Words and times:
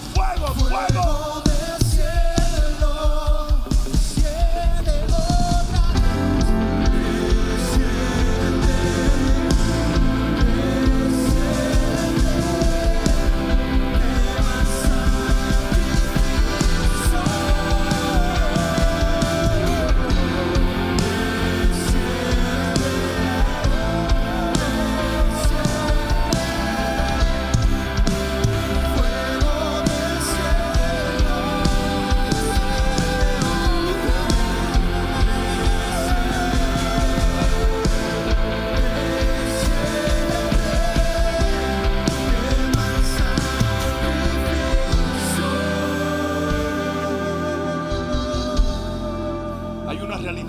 fuego, 0.00 0.54
fuego. 0.54 0.92
fuego. 0.92 1.51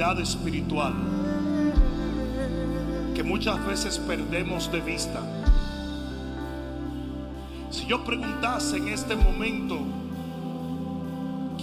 Espiritual 0.02 0.94
que 3.13 3.23
muchas 3.23 3.63
veces 3.66 4.00
perdemos 4.00 4.72
de 4.72 4.81
vista. 4.81 5.22
Si 7.69 7.85
yo 7.85 8.03
preguntase 8.03 8.77
en 8.77 8.88
este 8.88 9.16
momento, 9.16 9.80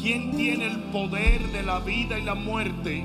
¿quién 0.01 0.37
tiene 0.37 0.67
el 0.69 0.79
poder 0.93 1.51
de 1.51 1.63
la 1.65 1.81
vida 1.81 2.19
y 2.19 2.23
la 2.23 2.37
muerte? 2.37 3.05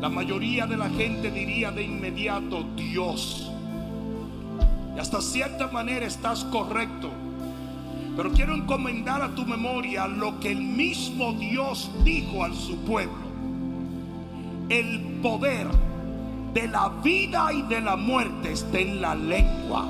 La 0.00 0.08
mayoría 0.08 0.66
de 0.66 0.78
la 0.78 0.88
gente 0.88 1.30
diría 1.30 1.70
de 1.70 1.82
inmediato 1.82 2.64
Dios. 2.74 3.50
Y 4.96 4.98
hasta 4.98 5.20
cierta 5.20 5.68
manera 5.68 6.06
estás 6.06 6.44
correcto. 6.44 7.10
Pero 8.16 8.32
quiero 8.32 8.54
encomendar 8.54 9.20
a 9.20 9.34
tu 9.34 9.44
memoria 9.44 10.06
lo 10.06 10.40
que 10.40 10.52
el 10.52 10.62
mismo 10.62 11.34
Dios 11.34 11.90
dijo 12.02 12.44
a 12.44 12.52
su 12.54 12.78
pueblo. 12.78 13.31
El 14.72 15.00
poder 15.20 15.66
de 16.54 16.66
la 16.66 16.88
vida 17.04 17.52
y 17.52 17.60
de 17.60 17.82
la 17.82 17.94
muerte 17.94 18.52
está 18.52 18.78
en 18.78 19.02
la 19.02 19.14
lengua. 19.14 19.86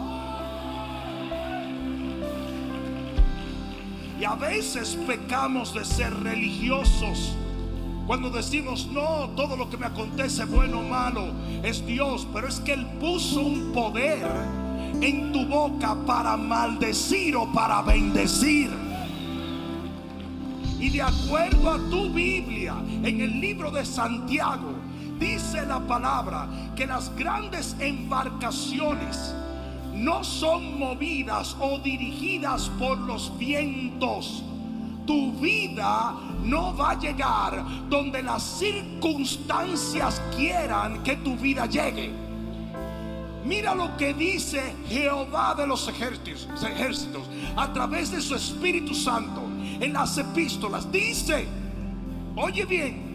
Y 4.20 4.24
a 4.24 4.34
veces 4.34 4.98
pecamos 5.06 5.72
de 5.72 5.84
ser 5.84 6.12
religiosos. 6.24 7.36
Cuando 8.08 8.28
decimos, 8.30 8.88
no, 8.88 9.30
todo 9.36 9.56
lo 9.56 9.70
que 9.70 9.76
me 9.76 9.86
acontece, 9.86 10.46
bueno 10.46 10.80
o 10.80 10.82
malo, 10.82 11.28
es 11.62 11.86
Dios. 11.86 12.26
Pero 12.34 12.48
es 12.48 12.58
que 12.58 12.72
Él 12.72 12.84
puso 12.98 13.40
un 13.40 13.70
poder 13.70 14.26
en 15.00 15.30
tu 15.30 15.46
boca 15.46 15.94
para 16.04 16.36
maldecir 16.36 17.36
o 17.36 17.52
para 17.52 17.82
bendecir. 17.82 18.68
Y 20.82 20.90
de 20.90 21.00
acuerdo 21.00 21.70
a 21.70 21.78
tu 21.90 22.10
Biblia, 22.10 22.74
en 23.04 23.20
el 23.20 23.40
libro 23.40 23.70
de 23.70 23.86
Santiago, 23.86 24.72
dice 25.16 25.64
la 25.64 25.78
palabra 25.78 26.48
que 26.74 26.88
las 26.88 27.14
grandes 27.14 27.76
embarcaciones 27.78 29.32
no 29.94 30.24
son 30.24 30.80
movidas 30.80 31.56
o 31.60 31.78
dirigidas 31.78 32.68
por 32.80 32.98
los 32.98 33.38
vientos. 33.38 34.42
Tu 35.06 35.30
vida 35.34 36.16
no 36.42 36.76
va 36.76 36.90
a 36.90 36.98
llegar 36.98 37.64
donde 37.88 38.20
las 38.20 38.42
circunstancias 38.42 40.20
quieran 40.36 41.04
que 41.04 41.14
tu 41.14 41.36
vida 41.36 41.66
llegue. 41.66 42.10
Mira 43.44 43.76
lo 43.76 43.96
que 43.96 44.14
dice 44.14 44.74
Jehová 44.88 45.54
de 45.54 45.64
los 45.64 45.86
ejércitos, 45.86 46.48
a 47.54 47.72
través 47.72 48.10
de 48.10 48.20
su 48.20 48.34
Espíritu 48.34 48.96
Santo 48.96 49.41
en 49.82 49.92
las 49.92 50.16
epístolas. 50.16 50.90
Dice, 50.90 51.46
oye 52.36 52.64
bien, 52.64 53.12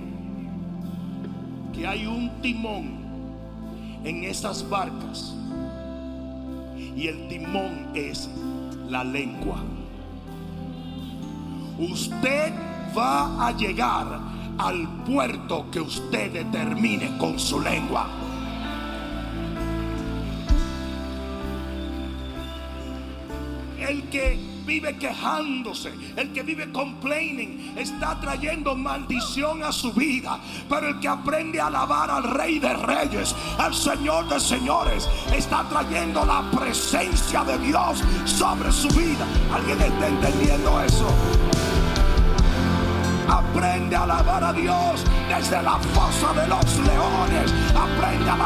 que 1.73 1.87
hay 1.87 2.05
un 2.05 2.41
timón 2.41 2.97
en 4.03 4.23
esas 4.25 4.67
barcas 4.69 5.33
y 6.75 7.07
el 7.07 7.27
timón 7.29 7.87
es 7.95 8.29
la 8.89 9.03
lengua. 9.03 9.63
Usted 11.79 12.53
va 12.97 13.47
a 13.47 13.51
llegar 13.55 14.19
al 14.57 15.03
puerto 15.05 15.69
que 15.71 15.79
usted 15.79 16.33
determine 16.33 17.17
con 17.17 17.39
su 17.39 17.61
lengua. 17.61 18.07
El 23.79 24.09
que 24.09 24.56
vive 24.67 24.97
quejándose, 24.97 25.93
el 26.17 26.33
que 26.33 26.43
vive 26.43 26.71
complaining, 26.71 27.73
está 27.77 28.19
trayendo 28.19 28.75
maldición 28.75 29.63
a 29.63 29.71
su 29.71 29.93
vida. 29.93 30.39
Pero 30.69 30.89
el 30.89 30.99
que 30.99 31.07
aprende 31.07 31.59
a 31.59 31.67
alabar 31.67 32.11
al 32.11 32.23
Rey 32.23 32.59
de 32.59 32.73
Reyes, 32.73 33.33
al 33.57 33.73
Señor 33.73 34.27
de 34.27 34.39
Señores, 34.39 35.09
está 35.33 35.63
trayendo 35.69 36.25
la 36.25 36.51
presencia 36.51 37.43
de 37.45 37.57
Dios 37.59 38.03
sobre 38.25 38.71
su 38.71 38.89
vida. 38.89 39.25
¿Alguien 39.53 39.81
está 39.81 40.07
entendiendo 40.07 40.81
eso? 40.81 41.07
Aprende 43.29 43.95
a 43.95 44.03
alabar 44.03 44.43
a 44.43 44.53
Dios 44.53 45.03
desde 45.27 45.61
la 45.61 45.77
fosa 45.77 46.33
de 46.33 46.47
los 46.47 46.77
leones. 46.79 47.53
Aprende 47.75 48.29
a 48.29 48.36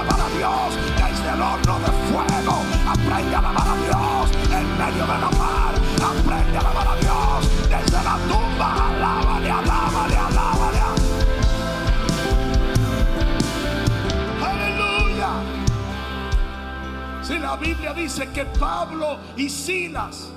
Pablo 18.92 19.18
y 19.38 19.48
Silas, 19.48 20.30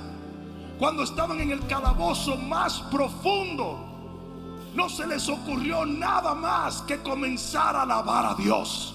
cuando 0.78 1.02
estaban 1.02 1.40
en 1.40 1.50
el 1.50 1.66
calabozo 1.66 2.36
más 2.36 2.80
profundo, 2.82 3.84
no 4.76 4.88
se 4.88 5.06
les 5.08 5.28
ocurrió 5.28 5.84
nada 5.84 6.34
más 6.34 6.82
que 6.82 6.98
comenzar 6.98 7.74
a 7.74 7.82
alabar 7.82 8.26
a 8.26 8.34
Dios. 8.34 8.94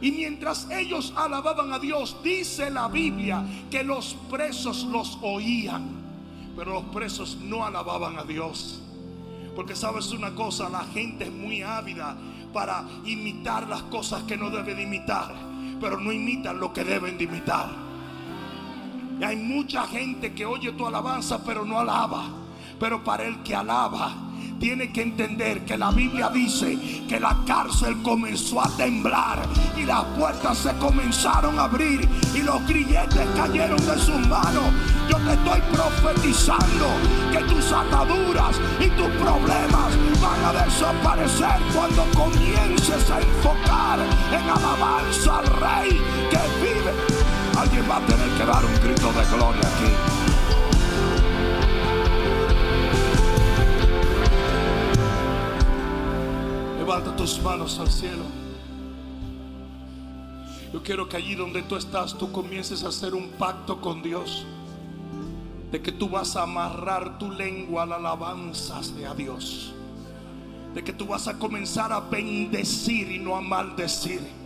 Y 0.00 0.10
mientras 0.12 0.70
ellos 0.70 1.12
alababan 1.16 1.70
a 1.74 1.78
Dios, 1.78 2.16
dice 2.24 2.70
la 2.70 2.88
Biblia 2.88 3.44
que 3.70 3.84
los 3.84 4.14
presos 4.30 4.84
los 4.84 5.18
oían. 5.20 6.00
Pero 6.56 6.72
los 6.72 6.84
presos 6.84 7.36
no 7.42 7.66
alababan 7.66 8.18
a 8.18 8.24
Dios. 8.24 8.80
Porque 9.54 9.76
sabes 9.76 10.12
una 10.12 10.34
cosa, 10.34 10.70
la 10.70 10.84
gente 10.84 11.24
es 11.24 11.32
muy 11.32 11.60
ávida 11.60 12.16
para 12.54 12.84
imitar 13.04 13.68
las 13.68 13.82
cosas 13.82 14.22
que 14.22 14.38
no 14.38 14.48
deben 14.48 14.76
de 14.76 14.82
imitar. 14.84 15.34
Pero 15.78 16.00
no 16.00 16.10
imitan 16.10 16.58
lo 16.58 16.72
que 16.72 16.84
deben 16.84 17.18
de 17.18 17.24
imitar. 17.24 17.89
Hay 19.22 19.36
mucha 19.36 19.86
gente 19.86 20.32
que 20.32 20.46
oye 20.46 20.72
tu 20.72 20.86
alabanza, 20.86 21.44
pero 21.44 21.64
no 21.64 21.78
alaba. 21.78 22.24
Pero 22.78 23.04
para 23.04 23.24
el 23.24 23.42
que 23.42 23.54
alaba, 23.54 24.14
tiene 24.60 24.92
que 24.92 25.02
entender 25.02 25.64
que 25.64 25.76
la 25.76 25.90
Biblia 25.90 26.28
dice 26.28 26.78
que 27.08 27.18
la 27.18 27.36
cárcel 27.46 28.00
comenzó 28.02 28.60
a 28.60 28.68
temblar 28.76 29.42
y 29.76 29.84
las 29.84 30.04
puertas 30.18 30.58
se 30.58 30.72
comenzaron 30.76 31.58
a 31.58 31.64
abrir 31.64 32.06
y 32.34 32.42
los 32.42 32.66
grilletes 32.66 33.26
cayeron 33.36 33.78
de 33.78 33.98
sus 33.98 34.26
manos. 34.28 34.64
Yo 35.08 35.16
te 35.16 35.32
estoy 35.32 35.60
profetizando 35.72 36.86
que 37.32 37.40
tus 37.44 37.72
ataduras 37.72 38.60
y 38.78 38.88
tus 38.90 39.08
problemas 39.16 39.96
van 40.20 40.44
a 40.44 40.64
desaparecer 40.64 41.60
cuando 41.74 42.04
comiences 42.14 43.10
a 43.10 43.20
enfocar 43.20 43.98
en 44.30 44.50
alabanza 44.50 45.38
al 45.38 45.46
Rey 45.46 46.00
que 46.30 46.38
vive. 46.62 46.92
Alguien 47.58 47.84
va 47.90 47.96
a 47.96 48.00
tener 48.00 48.28
que 48.38 48.44
dar 48.44 48.64
un 48.64 48.74
grito 48.74 48.89
de 49.08 49.24
gloria 49.34 49.60
aquí. 49.60 49.90
Levanta 56.78 57.16
tus 57.16 57.40
manos 57.42 57.78
al 57.78 57.90
cielo. 57.90 58.24
Yo 60.72 60.82
quiero 60.82 61.08
que 61.08 61.16
allí 61.16 61.34
donde 61.34 61.62
tú 61.62 61.76
estás, 61.76 62.16
tú 62.16 62.30
comiences 62.30 62.84
a 62.84 62.88
hacer 62.88 63.14
un 63.14 63.30
pacto 63.30 63.80
con 63.80 64.02
Dios. 64.02 64.44
De 65.72 65.80
que 65.80 65.92
tú 65.92 66.10
vas 66.10 66.36
a 66.36 66.42
amarrar 66.42 67.18
tu 67.18 67.30
lengua 67.30 67.84
a 67.84 67.86
la 67.86 67.96
alabanza 67.96 68.80
de 68.96 69.12
Dios. 69.14 69.72
De 70.74 70.84
que 70.84 70.92
tú 70.92 71.06
vas 71.06 71.26
a 71.26 71.38
comenzar 71.38 71.90
a 71.90 72.00
bendecir 72.00 73.10
y 73.10 73.18
no 73.18 73.34
a 73.34 73.40
maldecir. 73.40 74.39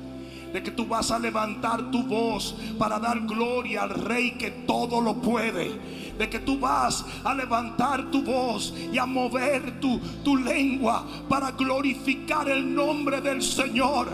De 0.55 0.63
que 0.63 0.71
tú 0.71 0.87
vas 0.87 1.11
a 1.11 1.19
levantar 1.19 1.91
tu 1.91 2.05
voz 2.05 2.55
para 2.79 3.01
dar 3.01 3.21
gloria 3.27 3.83
al 3.83 3.91
Rey 3.91 4.39
que 4.39 4.53
todo 4.53 5.01
lo 5.01 5.17
puede 5.17 6.04
de 6.19 6.29
que 6.29 6.39
tú 6.39 6.59
vas 6.59 7.05
a 7.25 7.35
levantar 7.35 8.11
tu 8.11 8.23
voz 8.23 8.75
y 8.93 8.99
a 8.99 9.07
mover 9.07 9.81
tu, 9.81 9.99
tu 10.23 10.37
lengua 10.37 11.05
para 11.29 11.53
glorificar 11.53 12.49
el 12.49 12.75
nombre 12.75 13.21
del 13.21 13.43
Señor 13.43 14.09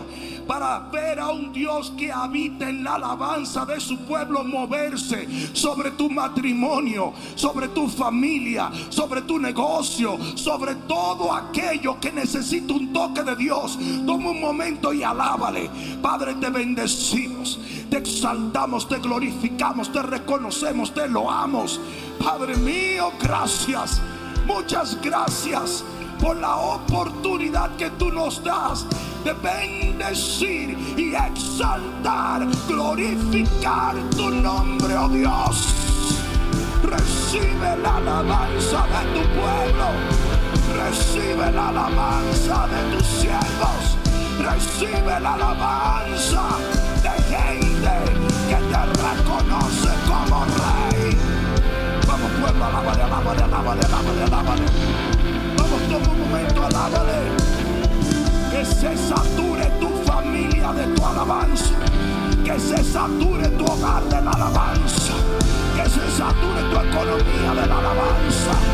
para 0.51 0.79
ver 0.91 1.19
a 1.19 1.29
un 1.29 1.53
Dios 1.53 1.93
que 1.97 2.11
habita 2.11 2.69
en 2.69 2.83
la 2.83 2.95
alabanza 2.95 3.65
de 3.65 3.79
su 3.79 3.97
pueblo 3.99 4.43
moverse 4.43 5.25
sobre 5.53 5.91
tu 5.91 6.09
matrimonio, 6.09 7.13
sobre 7.35 7.69
tu 7.69 7.87
familia, 7.87 8.69
sobre 8.89 9.21
tu 9.21 9.39
negocio, 9.39 10.17
sobre 10.35 10.75
todo 10.75 11.33
aquello 11.33 11.99
que 11.99 12.11
necesita 12.11 12.73
un 12.73 12.91
toque 12.91 13.23
de 13.23 13.35
Dios. 13.35 13.77
Toma 14.05 14.31
un 14.31 14.41
momento 14.41 14.93
y 14.93 15.03
alábale. 15.03 15.69
Padre, 16.01 16.35
te 16.35 16.49
bendecimos, 16.49 17.59
te 17.91 17.97
exaltamos, 17.97 18.87
te 18.87 18.99
glorificamos, 18.99 19.91
te 19.91 20.01
reconocemos, 20.01 20.93
te 20.93 21.09
loamos. 21.09 21.77
Padre 22.23 22.55
mío, 22.55 23.11
gracias. 23.21 24.01
Muchas 24.47 24.97
gracias 25.01 25.83
por 26.21 26.37
la 26.37 26.55
oportunidad 26.55 27.75
que 27.75 27.89
tú 27.91 28.09
nos 28.09 28.41
das 28.45 28.85
de 29.25 29.33
bendecir 29.33 30.77
y 30.97 31.13
exaltar, 31.13 32.47
glorificar 32.65 33.95
tu 34.11 34.29
nombre, 34.29 34.97
oh 34.97 35.09
Dios. 35.09 35.75
Recibe 36.83 37.77
la 37.83 37.97
alabanza 37.97 38.85
de 38.87 39.19
tu 39.19 39.27
pueblo. 39.35 39.87
Recibe 40.77 41.51
la 41.51 41.69
alabanza 41.69 42.67
de 42.67 42.95
tus 42.95 43.05
siervos. 43.05 43.97
Recibe 44.39 45.19
la 45.19 45.33
alabanza 45.33 46.43
de 47.03 47.35
gente 47.35 47.70
te 49.11 49.17
reconoce 49.17 49.89
como 50.07 50.45
rey. 50.45 51.17
Vamos 52.07 52.31
pueblo, 52.39 52.65
alábale, 52.65 53.03
alábale, 53.03 53.43
alábale, 53.43 53.81
alábale, 53.85 54.23
alábale. 54.23 54.65
Vamos 55.57 55.81
todo 55.89 56.11
un 56.11 56.19
momento, 56.19 56.65
alábale. 56.65 57.31
Que 58.51 58.65
se 58.65 58.97
sature 58.97 59.65
tu 59.79 59.89
familia 60.05 60.71
de 60.73 60.87
tu 60.87 61.05
alabanza. 61.05 61.75
Que 62.43 62.59
se 62.59 62.83
sature 62.83 63.47
tu 63.49 63.65
hogar 63.65 64.03
de 64.03 64.21
la 64.21 64.31
alabanza. 64.31 65.13
Que 65.75 65.89
se 65.89 66.11
sature 66.17 66.61
tu 66.69 66.75
economía 66.75 67.61
de 67.61 67.67
la 67.67 67.79
alabanza. 67.79 68.70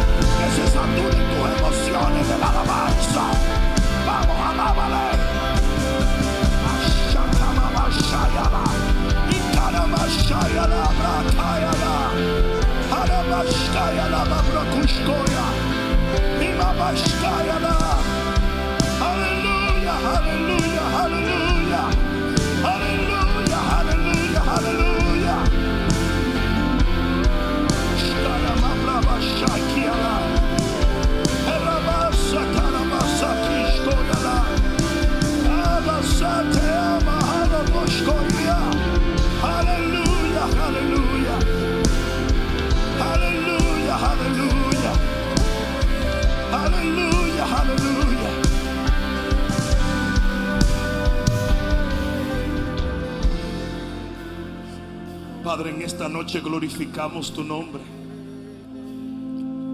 Padre, 55.44 55.70
en 55.70 55.82
esta 55.82 56.10
noche 56.10 56.42
glorificamos 56.42 57.34
tu 57.34 57.44
nombre, 57.44 57.82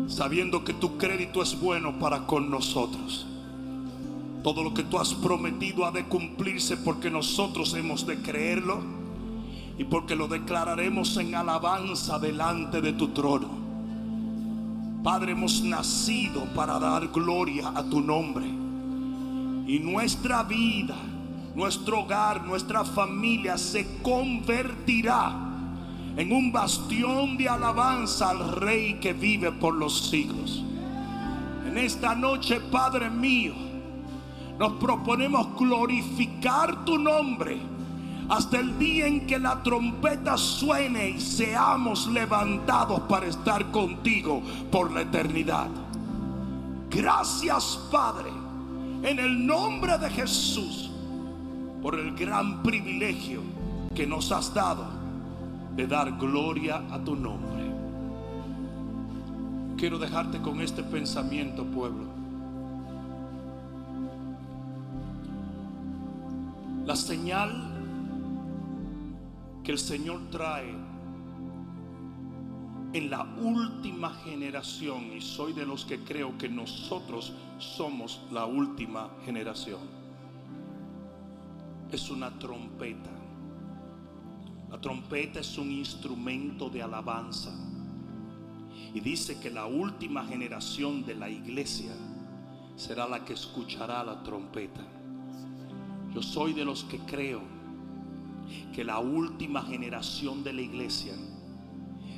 sabiendo 0.07 0.63
que 0.63 0.73
tu 0.73 0.97
crédito 0.97 1.41
es 1.41 1.59
bueno 1.59 1.97
para 1.97 2.27
con 2.27 2.51
nosotros. 2.51 3.25
Todo 4.43 4.63
lo 4.63 4.73
que 4.73 4.83
tú 4.83 4.99
has 4.99 5.13
prometido 5.15 5.85
ha 5.85 5.91
de 5.91 6.05
cumplirse 6.05 6.77
porque 6.77 7.09
nosotros 7.09 7.73
hemos 7.73 8.05
de 8.05 8.21
creerlo 8.21 8.81
y 9.77 9.85
porque 9.85 10.15
lo 10.15 10.27
declararemos 10.27 11.17
en 11.17 11.33
alabanza 11.33 12.19
delante 12.19 12.79
de 12.79 12.93
tu 12.93 13.07
trono. 13.07 13.62
Padre, 15.03 15.33
hemos 15.33 15.61
nacido 15.61 16.45
para 16.55 16.79
dar 16.79 17.09
gloria 17.09 17.73
a 17.75 17.83
tu 17.83 17.99
nombre. 17.99 18.45
Y 18.45 19.79
nuestra 19.79 20.43
vida, 20.43 20.95
nuestro 21.53 22.03
hogar, 22.03 22.45
nuestra 22.45 22.85
familia 22.85 23.57
se 23.57 23.85
convertirá 24.01 25.35
en 26.15 26.31
un 26.31 26.53
bastión 26.53 27.35
de 27.35 27.49
alabanza 27.49 28.29
al 28.29 28.55
Rey 28.55 28.93
que 29.01 29.11
vive 29.11 29.51
por 29.51 29.75
los 29.75 30.09
siglos. 30.09 30.63
En 31.67 31.77
esta 31.77 32.15
noche, 32.15 32.61
Padre 32.71 33.09
mío, 33.09 33.53
nos 34.57 34.73
proponemos 34.73 35.47
glorificar 35.57 36.85
tu 36.85 36.97
nombre 36.97 37.57
hasta 38.29 38.59
el 38.59 38.77
día 38.79 39.07
en 39.07 39.27
que 39.27 39.39
la 39.39 39.61
trompeta 39.63 40.37
suene 40.37 41.09
y 41.09 41.19
seamos 41.19 42.07
levantados 42.07 43.01
para 43.01 43.27
estar 43.27 43.71
contigo 43.71 44.41
por 44.71 44.91
la 44.91 45.01
eternidad. 45.01 45.67
Gracias 46.89 47.79
Padre, 47.91 48.29
en 49.03 49.19
el 49.19 49.45
nombre 49.45 49.97
de 49.97 50.09
Jesús, 50.09 50.91
por 51.81 51.99
el 51.99 52.15
gran 52.15 52.63
privilegio 52.63 53.41
que 53.95 54.07
nos 54.07 54.31
has 54.31 54.53
dado 54.53 54.85
de 55.75 55.87
dar 55.87 56.17
gloria 56.17 56.83
a 56.91 56.99
tu 56.99 57.15
nombre. 57.15 57.63
Quiero 59.77 59.97
dejarte 59.97 60.39
con 60.39 60.61
este 60.61 60.83
pensamiento, 60.83 61.65
pueblo. 61.65 62.05
La 66.85 66.95
señal 66.95 67.72
que 69.63 69.71
el 69.71 69.79
Señor 69.79 70.19
trae 70.29 70.75
en 72.93 73.09
la 73.09 73.23
última 73.23 74.13
generación, 74.23 75.13
y 75.13 75.21
soy 75.21 75.53
de 75.53 75.65
los 75.65 75.85
que 75.85 76.03
creo 76.03 76.37
que 76.37 76.47
nosotros 76.47 77.33
somos 77.57 78.21
la 78.31 78.45
última 78.45 79.09
generación, 79.25 79.79
es 81.91 82.09
una 82.09 82.37
trompeta. 82.37 83.09
La 84.69 84.79
trompeta 84.79 85.39
es 85.39 85.57
un 85.57 85.71
instrumento 85.71 86.69
de 86.69 86.83
alabanza. 86.83 87.51
Y 88.93 88.99
dice 88.99 89.39
que 89.39 89.49
la 89.49 89.65
última 89.65 90.25
generación 90.25 91.03
de 91.05 91.15
la 91.15 91.29
iglesia 91.29 91.93
será 92.75 93.07
la 93.07 93.23
que 93.23 93.33
escuchará 93.33 94.03
la 94.03 94.21
trompeta. 94.23 94.81
Yo 96.13 96.21
soy 96.21 96.53
de 96.53 96.65
los 96.65 96.83
que 96.83 96.99
creo 96.99 97.52
que 98.73 98.83
la 98.83 98.99
última 98.99 99.61
generación 99.61 100.43
de 100.43 100.51
la 100.51 100.61
iglesia 100.61 101.13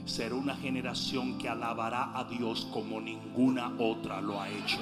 será 0.06 0.36
una 0.36 0.56
generación 0.56 1.38
que 1.38 1.50
alabará 1.50 2.18
a 2.18 2.24
Dios 2.24 2.68
como 2.72 3.02
ninguna 3.02 3.74
otra 3.78 4.22
lo 4.22 4.40
ha 4.40 4.50
hecho. 4.50 4.80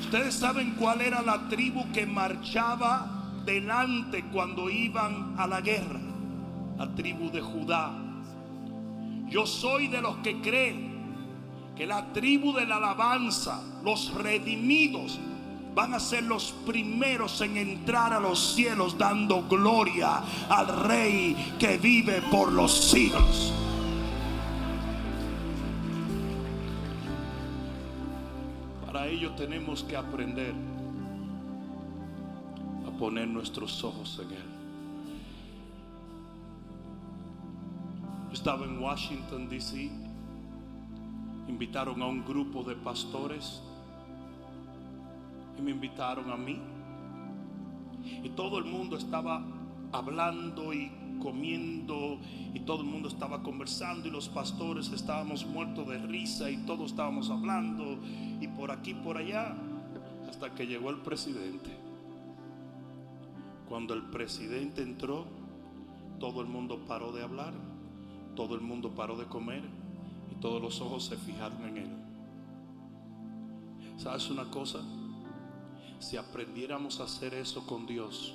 Ustedes 0.00 0.34
saben 0.34 0.72
cuál 0.72 1.02
era 1.02 1.22
la 1.22 1.48
tribu 1.48 1.86
que 1.92 2.04
marchaba 2.06 3.42
delante 3.44 4.24
cuando 4.32 4.68
iban 4.68 5.34
a 5.38 5.46
la 5.46 5.60
guerra. 5.60 6.00
La 6.76 6.92
tribu 6.94 7.30
de 7.30 7.40
Judá. 7.40 7.92
Yo 9.28 9.46
soy 9.46 9.86
de 9.86 10.00
los 10.00 10.16
que 10.16 10.40
creen 10.40 10.90
que 11.76 11.86
la 11.86 12.12
tribu 12.12 12.52
de 12.52 12.66
la 12.66 12.78
alabanza, 12.78 13.62
los 13.84 14.12
redimidos, 14.14 15.20
van 15.74 15.94
a 15.94 16.00
ser 16.00 16.24
los 16.24 16.52
primeros 16.66 17.40
en 17.40 17.56
entrar 17.56 18.12
a 18.12 18.20
los 18.20 18.54
cielos 18.54 18.98
dando 18.98 19.46
gloria 19.48 20.22
al 20.48 20.84
Rey 20.84 21.54
que 21.58 21.78
vive 21.78 22.22
por 22.30 22.50
los 22.52 22.72
siglos. 22.72 23.52
Para 28.84 29.06
ello 29.06 29.32
tenemos 29.32 29.84
que 29.84 29.96
aprender 29.96 30.54
a 32.86 32.90
poner 32.98 33.28
nuestros 33.28 33.82
ojos 33.84 34.20
en 34.22 34.32
Él. 34.32 34.50
Estaba 38.32 38.64
en 38.64 38.78
Washington, 38.78 39.48
D.C. 39.48 39.90
Invitaron 41.48 42.00
a 42.00 42.06
un 42.06 42.24
grupo 42.24 42.62
de 42.62 42.76
pastores 42.76 43.60
me 45.60 45.70
invitaron 45.70 46.30
a 46.30 46.36
mí. 46.36 46.60
Y 48.22 48.30
todo 48.30 48.58
el 48.58 48.64
mundo 48.64 48.96
estaba 48.96 49.44
hablando 49.92 50.72
y 50.72 50.90
comiendo 51.20 52.18
y 52.54 52.60
todo 52.60 52.80
el 52.80 52.86
mundo 52.86 53.08
estaba 53.08 53.42
conversando 53.42 54.08
y 54.08 54.10
los 54.10 54.28
pastores 54.28 54.90
estábamos 54.90 55.46
muertos 55.46 55.86
de 55.86 55.98
risa 55.98 56.50
y 56.50 56.56
todos 56.58 56.90
estábamos 56.90 57.30
hablando 57.30 57.98
y 58.40 58.48
por 58.48 58.70
aquí 58.70 58.94
por 58.94 59.18
allá 59.18 59.54
hasta 60.28 60.54
que 60.54 60.66
llegó 60.66 60.90
el 60.90 60.96
presidente. 60.96 61.70
Cuando 63.68 63.94
el 63.94 64.02
presidente 64.04 64.82
entró, 64.82 65.26
todo 66.18 66.40
el 66.40 66.48
mundo 66.48 66.80
paró 66.88 67.12
de 67.12 67.22
hablar, 67.22 67.52
todo 68.34 68.54
el 68.56 68.60
mundo 68.60 68.90
paró 68.90 69.16
de 69.16 69.26
comer 69.26 69.62
y 70.32 70.34
todos 70.40 70.60
los 70.60 70.80
ojos 70.80 71.04
se 71.04 71.16
fijaron 71.16 71.64
en 71.68 71.76
él. 71.76 71.90
¿Sabes 73.96 74.30
una 74.30 74.44
cosa? 74.50 74.80
Si 76.00 76.16
aprendiéramos 76.16 76.98
a 76.98 77.04
hacer 77.04 77.34
eso 77.34 77.66
con 77.66 77.86
Dios, 77.86 78.34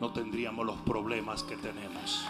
no 0.00 0.12
tendríamos 0.12 0.66
los 0.66 0.76
problemas 0.80 1.44
que 1.44 1.56
tenemos. 1.56 2.24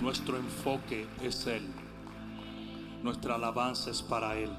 Nuestro 0.00 0.38
enfoque 0.38 1.06
es 1.22 1.46
Él. 1.46 1.68
Nuestra 3.02 3.34
alabanza 3.34 3.90
es 3.90 4.02
para 4.02 4.36
Él. 4.36 4.50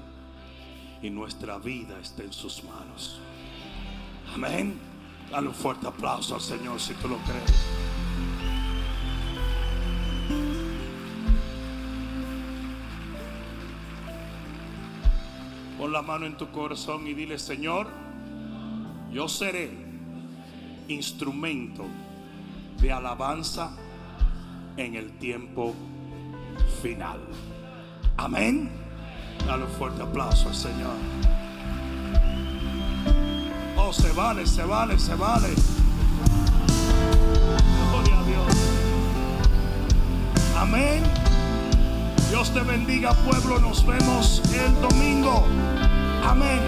Y 1.02 1.10
nuestra 1.10 1.58
vida 1.58 1.98
está 2.00 2.22
en 2.22 2.32
sus 2.32 2.62
manos. 2.64 3.20
Amén. 4.32 4.78
Dale 5.30 5.48
un 5.48 5.54
fuerte 5.54 5.86
aplauso 5.86 6.36
al 6.36 6.40
Señor 6.40 6.80
si 6.80 6.94
tú 6.94 7.08
lo 7.08 7.18
crees. 7.18 7.83
La 15.94 16.02
mano 16.02 16.26
en 16.26 16.36
tu 16.36 16.50
corazón 16.50 17.06
y 17.06 17.14
dile, 17.14 17.38
Señor, 17.38 17.86
yo 19.12 19.28
seré 19.28 19.70
instrumento 20.88 21.84
de 22.80 22.90
alabanza 22.90 23.70
en 24.76 24.96
el 24.96 25.12
tiempo 25.18 25.72
final. 26.82 27.20
Amén. 28.16 28.68
Dale 29.46 29.62
un 29.66 29.70
fuerte 29.70 30.02
aplauso 30.02 30.48
al 30.48 30.56
Señor. 30.56 30.96
Oh, 33.76 33.92
se 33.92 34.10
vale, 34.10 34.48
se 34.48 34.64
vale, 34.64 34.98
se 34.98 35.14
vale. 35.14 35.50
Gloria 37.92 38.18
a 38.18 38.24
Dios. 38.24 38.56
Amén. 40.56 41.23
Dios 42.28 42.52
te 42.52 42.60
bendiga, 42.60 43.12
pueblo. 43.12 43.58
Nos 43.58 43.84
vemos 43.86 44.42
el 44.54 44.80
domingo. 44.80 45.46
Amén. 46.24 46.60